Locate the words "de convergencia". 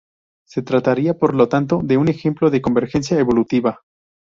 2.49-3.19